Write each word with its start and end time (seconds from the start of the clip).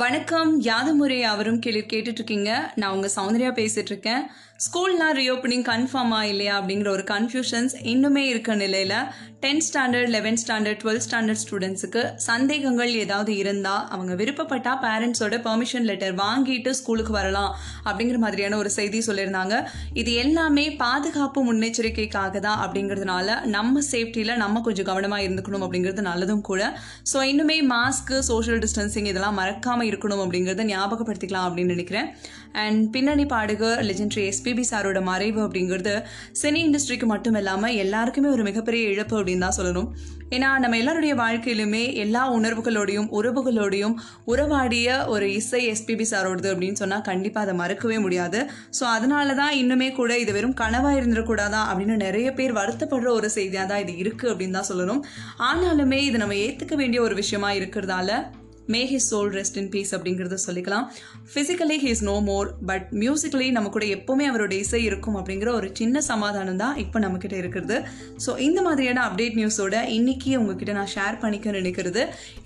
வணக்கம் 0.00 0.50
யாதுமுறை 0.66 1.16
அவரும் 1.30 1.60
கேள்வி 1.64 1.82
கேட்டுட்டு 1.82 2.20
இருக்கீங்க 2.20 2.50
நான் 2.80 2.94
உங்க 2.96 3.08
சௌந்தர்யா 3.14 3.50
பேசிட்டு 3.58 3.90
இருக்கேன் 3.92 4.24
ஸ்கூல்லாம் 4.64 5.14
ரீஓப்பனிங் 5.18 5.64
கன்ஃபார்மா 5.68 6.18
இல்லையா 6.30 6.54
அப்படிங்கிற 6.58 6.88
ஒரு 6.94 7.04
கன்ஃபியூஷன்ஸ் 7.10 7.74
இன்னுமே 7.92 8.22
இருக்க 8.30 8.54
நிலையில 8.62 8.94
tenth 9.44 9.64
standard 9.66 10.10
eleventh 10.14 10.40
standard 10.42 10.80
twelfth 10.82 11.04
standard 11.06 11.40
ஸ்டூடெண்ட்ஸுக்கு 11.42 12.02
சந்தேகங்கள் 12.26 12.92
ஏதாவது 13.02 13.32
இருந்தா 13.42 13.74
அவங்க 13.94 14.12
விருப்பப்பட்டா 14.20 14.72
பேரண்ட்ஸோட 14.84 15.36
பெர்மிஷன் 15.46 15.86
லெட்டர் 15.90 16.16
வாங்கிட்டு 16.22 16.72
ஸ்கூலுக்கு 16.80 17.12
வரலாம் 17.18 17.52
அப்படிங்கிற 17.88 18.18
மாதிரியான 18.24 18.58
ஒரு 18.62 18.72
செய்தி 18.78 19.00
சொல்லியிருந்தாங்க. 19.08 19.54
இது 20.02 20.12
எல்லாமே 20.24 20.66
பாதுகாப்பு 20.84 21.42
முன்னெச்சரிக்கைக்காக 21.48 22.42
தான் 22.48 22.60
அப்படிங்கிறதுனால 22.64 23.38
நம்ம 23.56 23.84
சேஃப்டியில் 23.92 24.34
நம்ம 24.44 24.64
கொஞ்சம் 24.68 24.88
கவனமாக 24.90 25.26
இருந்துக்கணும் 25.28 25.66
அப்படிங்கிறது 25.68 26.08
நல்லதும் 26.10 26.44
கூட. 26.50 26.62
ஸோ 27.12 27.20
இன்னுமே 27.32 27.58
மாஸ்க்கு 27.74 28.18
சோஷியல் 28.32 28.62
டிஸ்டன்சிங் 28.66 29.10
இதெல்லாம் 29.12 29.40
மறக்காமல் 29.42 29.87
இருக்கணும் 29.90 30.22
அப்படிங்கிறத 30.24 30.66
ஞாபகப்படுத்திக்கலாம் 30.72 31.46
அப்படின்னு 31.48 31.74
நினைக்கிறேன். 31.76 32.08
அண்ட் 32.64 32.82
பின்னணி 32.94 33.26
பாடகர் 33.32 33.80
லெஜெண்ட்ரி 33.88 34.22
எஸ்பிபி 34.32 34.66
சாரோட 34.72 35.00
மறைவு 35.10 35.40
அப்படிங்கிறது 35.46 35.96
சினி 36.42 36.62
இண்டஸ்ட்ரிக்கு 36.66 37.08
மட்டும் 37.14 37.38
இல்லாமல் 37.42 37.78
எல்லாருக்குமே 37.84 38.30
ஒரு 38.36 38.44
மிகப்பெரிய 38.50 38.94
இழப்பு 38.94 39.16
அப்படின்னு 39.18 39.46
தான் 39.46 39.58
சொல்லணும். 39.58 39.90
ஏன்னா 40.36 40.48
நம்ம 40.62 40.78
எல்லாருடைய 40.80 41.12
வாழ்க்கையிலுமே 41.20 41.82
எல்லா 42.02 42.22
உணர்வுகளோடையும் 42.38 43.06
உறவுகளோடையும் 43.18 43.94
உறவாடிய 44.32 44.96
ஒரு 45.14 45.26
இசை 45.36 45.60
எஸ்பிபி 45.72 46.06
சாரோடது 46.10 46.48
அப்படின்னு 46.52 46.80
சொன்னால் 46.82 47.06
கண்டிப்பாக 47.08 47.46
அதை 47.46 47.54
மறக்கவே 47.60 47.98
முடியாது. 48.06 48.40
ஸோ 48.78 48.84
அதனால 48.96 49.34
தான் 49.40 49.54
இன்னுமே 49.60 49.88
கூட 50.00 50.18
இது 50.24 50.34
வெறும் 50.38 50.56
கனவாக 50.62 50.98
இருந்துடக்கூடாதா 51.00 51.62
அப்படின்னு 51.70 51.96
நிறைய 52.06 52.28
பேர் 52.40 52.58
வருத்தப்படுற 52.60 53.10
ஒரு 53.20 53.30
செய்தியாக 53.36 53.66
தான் 53.72 53.82
இது 53.84 53.94
இருக்குது 54.04 54.32
அப்படின்னு 54.32 54.58
தான் 54.58 54.70
சொல்லணும். 54.72 55.00
ஆனாலுமே 55.50 56.00
இது 56.08 56.18
நம்ம 56.24 56.36
ஏற்றுக்க 56.46 56.76
வேண்டிய 56.82 57.00
ஒரு 57.06 57.16
விஷயமா 57.22 57.52
இருக்கிறதால 57.60 58.20
may 58.74 58.80
his 58.90 59.08
soul 59.12 59.30
rest 59.38 59.58
in 59.60 59.70
peace 59.74 59.92
அப்படிங்கிறத 59.96 60.38
சொல்லிக்கலாம். 60.46 60.86
Physically 61.32 61.78
he's 61.84 62.02
no 62.10 62.16
more 62.28 62.48
but 62.70 62.86
musically 63.02 63.48
நம்ம 63.56 63.72
கூட 63.76 63.86
எப்போவுமே 63.96 64.26
அவரோட 64.30 64.54
இசை 64.64 64.82
இருக்கும் 64.88 65.18
அப்படிங்கிற 65.20 65.52
ஒரு 65.58 65.70
சின்ன 65.80 66.02
சமாதானம் 66.10 66.60
தான் 66.62 66.76
இப்போ 66.84 67.00
நம்மக்கிட்ட 67.06 67.36
இருக்கிறது. 67.42 67.78
ஸோ 68.26 68.30
இந்த 68.48 68.62
மாதிரியான 68.68 69.02
அப்டேட் 69.08 69.38
நியூஸோட 69.40 69.82
இன்னைக்கு 69.98 70.32
உங்ககிட்ட 70.40 70.74
நான் 70.80 70.92
ஷேர் 70.96 71.20
பண்ணிக்க 71.24 71.58
நினைக்கிறது. 71.58 72.04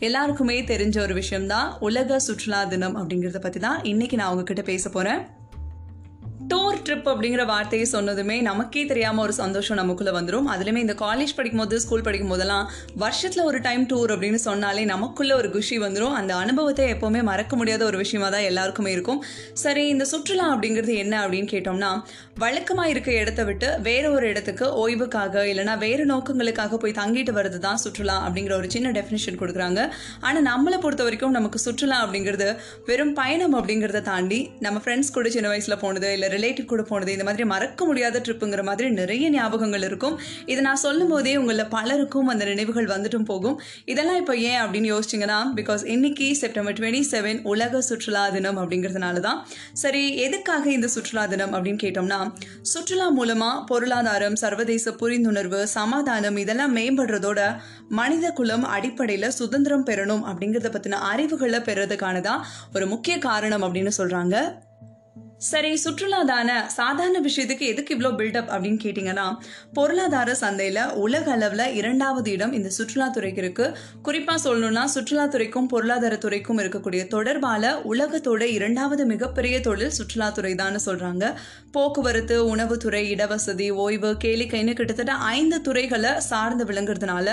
எல்லாருக்குமே 0.09 0.59
தெரிஞ்ச 0.73 0.98
ஒரு 1.06 1.17
விஷயம் 1.23 1.51
தான் 1.55 1.69
உலக 1.89 2.20
சுற்றுலா 2.29 2.62
தினம் 2.75 2.98
அப்படிங்கிறத 3.03 3.41
பற்றி 3.47 3.62
தான் 3.69 3.81
இன்னைக்கு 3.92 4.19
நான் 4.23 4.33
உங்ககிட்ட 4.34 4.64
பேச 4.73 4.84
போகிறேன் 4.97 5.23
டூர் 6.53 6.81
ட்ரிப் 6.86 7.06
அப்படிங்கிற 7.11 7.42
வார்த்தையை 7.50 7.84
சொன்னதுமே 7.92 8.34
நமக்கே 8.48 8.81
தெரியாமல் 8.89 9.25
ஒரு 9.25 9.34
சந்தோஷம் 9.41 9.78
நமக்குள்ள 9.81 10.11
வந்துடும் 10.17 10.48
அதுலேயுமே 10.53 10.81
இந்த 10.84 10.95
காலேஜ் 11.03 11.33
படிக்கும் 11.36 11.61
போது 11.62 11.77
ஸ்கூல் 11.84 12.05
படிக்கும் 12.06 12.33
போதெல்லாம் 12.33 12.64
வருஷத்தில் 13.03 13.45
ஒரு 13.50 13.58
டைம் 13.67 13.84
டூர் 13.92 14.11
அப்படின்னு 14.14 14.41
சொன்னாலே 14.47 14.83
நமக்குள்ள 14.91 15.33
ஒரு 15.36 15.48
குஷி 15.55 15.77
வந்துடும் 15.84 16.17
அந்த 16.19 16.33
அனுபவத்தை 16.42 16.86
எப்போவுமே 16.95 17.20
மறக்க 17.28 17.56
முடியாத 17.61 17.84
ஒரு 17.91 17.98
விஷயமா 18.03 18.28
தான் 18.34 18.45
எல்லாருக்குமே 18.48 18.91
இருக்கும். 18.97 19.20
சரி 19.62 19.84
இந்த 19.92 20.06
சுற்றுலா 20.12 20.48
அப்படிங்கிறது 20.55 20.97
என்ன 21.05 21.14
அப்படின்னு 21.25 21.48
கேட்டோம்னா 21.55 21.91
வழக்கமாக 22.42 22.92
இருக்க 22.95 23.11
இடத்த 23.23 23.42
விட்டு 23.50 23.70
வேற 23.89 24.05
ஒரு 24.17 24.28
இடத்துக்கு 24.33 24.69
ஓய்வுக்காக 24.83 25.47
இல்லைனா 25.53 25.77
வேறு 25.86 26.05
நோக்கங்களுக்காக 26.12 26.80
போய் 26.84 26.97
தங்கிட்டு 27.00 27.34
வர்றது 27.39 27.61
தான் 27.69 27.80
சுற்றுலா 27.84 28.19
அப்படிங்கிற 28.27 28.55
ஒரு 28.61 28.70
சின்ன 28.77 28.92
டெஃபினேஷன் 28.98 29.41
கொடுக்குறாங்க. 29.42 29.80
ஆனால் 30.27 30.47
நம்மளை 30.50 30.80
பொறுத்த 30.84 31.08
வரைக்கும் 31.08 31.36
நமக்கு 31.39 31.61
சுற்றுலா 31.67 31.98
அப்படிங்கிறது 32.05 32.50
வெறும் 32.91 33.17
பயணம் 33.23 33.56
அப்படிங்கிறத 33.61 34.05
தாண்டி 34.12 34.42
நம்ம 34.67 34.80
ஃப்ரெண்ட்ஸ் 34.84 35.14
கூட 35.19 35.28
சின்ன 35.39 35.48
வயசில் 35.55 35.80
போனது 35.86 36.11
இல்லை 36.19 36.41
ரிலேட்டிவ் 36.43 36.71
கூட 36.73 36.83
போனது. 36.83 37.12
இந்த 37.12 37.25
மாதிரி 37.25 37.45
மறக்க 37.55 37.85
முடியாத 37.85 38.23
ட்ரிப்புங்கிற 38.27 38.62
மாதிரி 38.71 38.91
நிறைய 38.91 39.31
ஞாபகங்கள் 39.31 39.85
இருக்கும். 39.91 40.17
இதை 40.47 40.61
நான் 40.69 40.83
சொல்லும் 40.87 41.09
போதே 41.09 41.35
உங்களில் 41.37 41.69
பலருக்கும் 41.77 42.29
அந்த 42.29 42.45
நினைவுகள் 42.45 42.91
வந்துட்டும் 42.95 43.29
போகும். 43.33 43.57
இதெல்லாம் 43.85 44.21
இப்போ 44.23 44.37
ஏன் 44.48 44.61
அப்படின்னு 44.63 44.91
யோசிச்சிங்கன்னா 44.95 45.39
பிகாஸ் 45.57 45.83
இன்னைக்கு 45.95 46.27
செப்டம்பர் 46.43 46.77
டுவெண்ட்டி 46.79 47.03
செவன் 47.13 47.41
உலக 47.45 47.83
சுற்றுலா 47.83 48.25
தினம் 48.29 48.59
அப்படிங்கிறதுனால 48.59 49.20
தான் 49.20 49.39
சரி 49.73 50.02
எதுக்காக 50.17 50.64
இந்த 50.70 50.89
சுற்றுலா 50.89 51.25
தினம் 51.27 51.55
அப்படின்னு 51.55 51.83
கேட்டோம்னா 51.83 52.20
சுற்றுலா 52.63 53.07
மூலமாக 53.11 53.63
பொருளாதாரம் 53.64 54.36
சர்வதேச 54.36 54.95
புரிந்துணர்வு 55.02 55.61
சமாதானம் 55.77 56.36
இதெல்லாம் 56.36 56.77
மேம்படுறதோட 56.77 57.41
மனித 57.89 58.27
குலம் 58.33 58.64
அடிப்படையில் 58.64 59.31
சுதந்திரம் 59.31 59.86
பெறணும் 59.86 60.27
அப்படிங்கிறத 60.27 60.70
பற்றின 60.73 61.01
அறிவுகளை 61.13 61.61
பெறதுக்கானதான் 61.61 62.45
ஒரு 62.75 62.86
முக்கிய 62.86 63.17
காரணம் 63.19 63.64
அப்படின்னு 63.64 63.95
சொல்கிறாங்க 63.98 64.36
சரி 65.42 65.70
சுற்றுலா 65.77 66.19
தானே 66.25 66.57
சாதாரண 66.75 67.19
விஷயத்துக்கு 67.20 67.64
எதுக்கு 67.67 67.92
இவ்வளோ 67.95 68.11
பில்டப் 68.19 68.51
அப்படின்னு 68.53 68.79
கேட்டிங்கன்னா 68.83 69.25
பொருளாதார 69.75 70.35
சந்தையில் 70.35 70.83
உலக 70.97 71.27
அளவில் 71.33 71.64
இரண்டாவது 71.73 72.29
இடம் 72.33 72.53
இந்த 72.53 72.70
சுற்றுலாத்துறைக்கு 72.77 73.41
இருக்குது 73.42 73.75
குறிப்பாக 74.02 74.39
சொல்லணும்னா 74.45 74.85
சுற்றுலாத்துறைக்கும் 74.92 75.69
பொருளாதாரத்துறைக்கும் 75.73 76.61
இருக்கக்கூடிய 76.63 77.05
தொடர்பால் 77.07 77.69
உலகத்தோட 77.85 78.42
இரண்டாவது 78.52 79.07
மிகப்பெரிய 79.07 79.57
தொழில் 79.61 79.97
சுற்றுலாத்துறை 79.98 80.52
தான் 80.55 80.79
சொல்கிறாங்க 80.86 81.25
போக்குவரத்து 81.73 82.36
உணவுத்துறை 82.47 83.02
இடவசதி 83.08 83.69
ஓய்வு 83.79 84.13
கேளிக்கைன்னு 84.23 84.73
கிட்டத்தட்ட 84.75 85.17
ஐந்து 85.33 85.58
துறைகளை 85.63 86.14
சார்ந்து 86.23 86.64
விளங்குறதுனால 86.64 87.29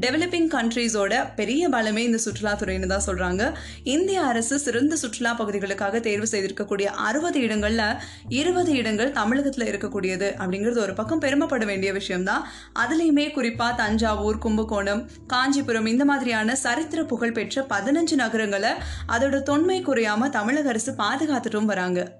டெவலப்பிங் 0.00 0.50
கண்ட்ரீஸோட 0.52 1.14
பெரிய 1.36 1.62
பலமே 1.68 2.04
இந்த 2.04 2.20
சுற்றுலாத்துறைன்னு 2.24 2.92
தான் 2.92 3.06
சொல்கிறாங்க 3.06 3.42
இந்திய 3.90 4.20
அரசு 4.24 4.54
சிறந்த 4.58 4.96
சுற்றுலா 4.96 5.34
பகுதிகளுக்காக 5.38 6.00
தேர்வு 6.02 6.30
செய்திருக்கக்கூடிய 6.30 6.88
அறுபது 7.04 7.38
இடங்கள்ல 7.52 7.98
இருபது 8.28 8.72
இடங்கள் 8.72 9.12
தமிழகத்துல 9.12 9.66
இருக்கக்கூடியது 9.70 10.28
அப்படிங்கிறது 10.38 10.78
ஒரு 10.78 10.94
பக்கம் 10.94 11.18
பெருமைப்பட 11.18 11.64
வேண்டிய 11.64 11.92
விஷயம்தான். 11.92 12.48
அதுலயுமே 12.78 13.26
குறிப்பா 13.36 13.74
தஞ்சாவூர் 13.74 14.38
கும்பகோணம் 14.38 15.08
காஞ்சிபுரம் 15.26 15.86
இந்த 15.86 16.04
மாதிரியான 16.04 16.56
சரித்திர 16.56 17.04
புகழ் 17.04 17.32
பெற்ற 17.32 17.66
பதினஞ்சு 17.68 18.14
நகரங்களை 18.14 18.70
அதோட 19.08 19.42
தொன்மை 19.42 19.84
குறையாம 19.84 20.28
தமிழக 20.28 20.68
அரசு 20.68 20.92
பாதுகாத்துட்டும் 20.92 21.64
வராங்க. 21.64 22.12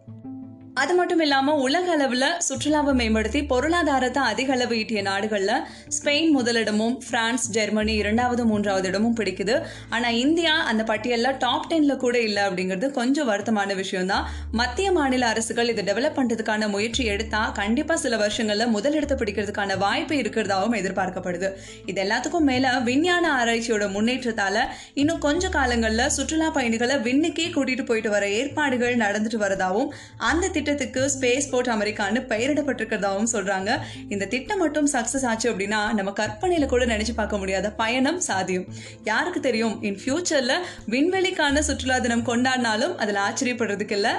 அது 0.80 0.92
மட்டும் 0.98 1.20
இல்லாமல் 1.24 1.58
உலக 1.64 1.86
அளவுல 1.94 2.26
சுற்றுலாவை 2.46 2.92
மேம்படுத்தி 2.98 3.40
பொருளாதாரத்தை 3.50 4.20
அதிக 4.22 4.52
அளவு 4.52 4.74
ஈட்டிய 4.76 5.00
நாடுகளில் 5.08 5.50
ஸ்பெயின் 5.96 6.30
முதலிடமும் 6.36 6.94
பிரான்ஸ் 7.08 7.44
ஜெர்மனி 7.56 7.94
இரண்டாவது 7.94 8.42
மூன்றாவது 8.50 8.88
இடமும் 8.88 9.16
பிடிக்குது. 9.18 9.54
ஆனால் 9.94 10.16
இந்தியா 10.22 10.54
அந்த 10.70 10.82
பட்டியலில் 10.90 11.36
டாப் 11.38 11.66
டென்ல 11.72 11.96
கூட 12.04 12.14
இல்லை 12.28 12.42
அப்படிங்கிறது 12.42 12.88
கொஞ்சம் 12.90 13.28
வருத்தமான 13.30 13.74
விஷயம் 13.80 14.06
தான் 14.06 14.24
மத்திய 14.60 14.92
மாநில 14.98 15.26
அரசுகள் 15.32 15.72
இதை 15.72 15.84
டெவலப் 15.90 16.16
பண்ணுறதுக்கான 16.18 16.68
முயற்சி 16.76 17.04
எடுத்தால் 17.14 17.52
கண்டிப்பாக 17.60 18.00
சில 18.04 18.16
வருஷங்களில் 18.24 18.72
முதலிடத்தை 18.76 19.18
பிடிக்கிறதுக்கான 19.18 19.78
வாய்ப்பு 19.84 20.16
இருக்கிறதாகவும் 20.22 20.78
எதிர்பார்க்கப்படுது. 20.80 21.50
இது 21.86 22.02
எல்லாத்துக்கும் 22.06 22.48
மேலே 22.52 22.72
விஞ்ஞான 22.88 23.24
ஆராய்ச்சியோட 23.42 23.90
முன்னேற்றத்தால் 23.98 24.60
இன்னும் 25.02 25.22
கொஞ்ச 25.28 25.52
காலங்களில் 25.58 26.14
சுற்றுலா 26.18 26.50
பயணிகளை 26.58 26.98
விண்ணுக்கே 27.10 27.48
கூட்டிட்டு 27.58 27.86
போயிட்டு 27.92 28.12
வர 28.16 28.24
ஏற்பாடுகள் 28.40 29.00
நடந்துட்டு 29.04 29.44
வரதாகவும் 29.46 29.92
அந்த 30.32 30.60
திட்டத்துக்கு 30.62 31.10
ஸ்பேஸ் 31.20 31.48
போர்ட் 31.50 31.68
அமெரிக்கான்னு 31.68 32.20
பெயரிடப்பட்டிருக்கிறதாவும் 32.32 33.30
சொல்றாங்க. 33.32 33.70
இந்த 34.08 34.24
திட்டம் 34.26 34.58
மட்டும் 34.58 34.88
சக்சஸ் 34.92 35.24
ஆச்சு 35.26 35.52
அப்படின்னா 35.52 35.80
நம்ம 35.92 36.10
கற்பனையில 36.10 36.66
கூட 36.66 36.86
நினைச்சு 36.86 37.14
பார்க்க 37.14 37.38
முடியாத 37.38 37.70
பயணம் 37.72 38.20
சாதியும். 38.28 38.66
யாருக்கு 39.04 39.40
தெரியும்? 39.40 39.82
இன் 39.82 39.98
ஃபியூச்சர்ல 40.04 40.52
விண்வெளிக்கான 40.90 41.58
சுற்றுலா 41.58 41.98
தினம் 41.98 42.26
கொண்டாடினாலும் 42.26 42.94
அதுல 42.96 43.20
ஆச்சரியப்படுறதுக்கு 43.28 43.92
இல்லை? 43.92 44.14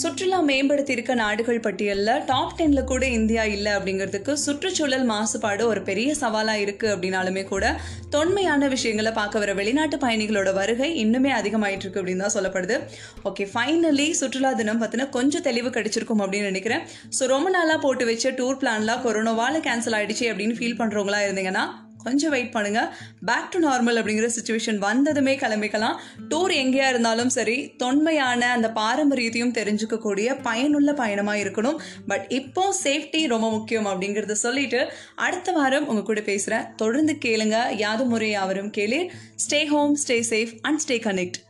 சுற்றுலா 0.00 0.38
மேம்படுத்தியிருக்க 0.48 1.12
நாடுகள் 1.20 1.62
பட்டியலில் 1.66 2.22
டாப் 2.30 2.54
டென்ல 2.56 2.80
கூட 2.90 3.04
இந்தியா 3.18 3.44
இல்லை 3.54 3.70
அப்படிங்கிறதுக்கு 3.76 4.32
சுற்றுச்சூழல் 4.42 5.06
மாசுபாடு 5.10 5.62
ஒரு 5.72 5.80
பெரிய 5.86 6.08
சவாலாக 6.22 6.64
இருக்குது 6.64 6.92
அப்படின்னாலுமே 6.94 7.44
கூட 7.52 7.66
தொன்மையான 8.14 8.68
விஷயங்களை 8.74 9.12
பார்க்க 9.20 9.42
வர 9.44 9.54
வெளிநாட்டு 9.60 9.98
பயணிகளோட 10.04 10.52
வருகை 10.60 10.90
இன்னுமே 11.04 11.32
அதிகமாயிட்டு 11.38 11.86
இருக்கு 11.86 12.02
அப்படின்னு 12.02 12.24
தான் 12.26 12.36
சொல்லப்படுது. 12.36 12.76
ஓகே 13.30 13.46
ஃபைனலி 13.54 14.08
சுற்றுலா 14.20 14.52
தினம் 14.60 14.82
பார்த்தினா 14.82 15.08
கொஞ்சம் 15.16 15.46
தெளிவு 15.48 15.72
கிடைச்சிருக்கும் 15.78 16.22
அப்படின்னு 16.26 16.52
நினைக்கிறேன். 16.52 16.84
ஸோ 17.18 17.32
ரொம்ப 17.34 17.48
நாளாக 17.56 17.80
போட்டு 17.86 18.06
வச்ச 18.12 18.34
டூர் 18.40 18.60
பிளான்லாம் 18.62 19.02
கொரோனாவால் 19.08 19.64
கேன்சல் 19.68 19.98
ஆகிடுச்சு 20.00 20.28
அப்படின்னு 20.32 20.60
ஃபீல் 20.60 20.80
பண்ணுறவங்களா 20.82 21.20
இருந்தீங்கன்னா 21.26 21.66
கொஞ்சம் 22.06 22.32
வெயிட் 22.34 22.52
பண்ணுங்க. 22.56 22.80
பேக் 23.30 23.50
டு 23.54 23.60
நார்மல் 23.66 23.98
அப்படிங்கிற 24.00 24.28
சுச்சுவேஷன் 24.36 24.80
வந்ததுமே 24.86 25.34
கிளம்பிக்கலாம். 25.42 25.96
டூர் 26.32 26.54
எங்கேயா 26.62 26.88
இருந்தாலும் 26.92 27.32
சரி 27.38 27.56
தொன்மையான 27.82 28.50
அந்த 28.56 28.70
பாரம்பரியத்தையும் 28.80 29.54
தெரிஞ்சுக்கக்கூடிய 29.60 30.28
பயனுள்ள 30.48 30.92
பயணமாக 31.02 31.42
இருக்கணும். 31.44 31.80
பட் 32.12 32.26
இப்போ 32.40 32.66
சேஃப்டி 32.84 33.22
ரொம்ப 33.34 33.48
முக்கியம் 33.56 33.88
அப்படிங்கிறத 33.92 34.36
சொல்லிட்டு 34.46 34.82
அடுத்த 35.28 35.52
வாரம் 35.58 35.88
உங்க 35.92 36.04
கூட 36.10 36.20
பேசுகிறேன் 36.30 36.68
தொடர்ந்து 36.82 37.16
கேளுங்க. 37.26 37.56
யாது 37.84 38.06
முறை 38.12 38.30
யாவரும் 38.36 38.72
கேளு. 38.78 39.00
Stay 39.46 39.62
home 39.74 39.96
stay 40.04 40.18
safe 40.32 40.54
and 40.68 40.82
stay 40.84 40.98
connect 41.08 41.40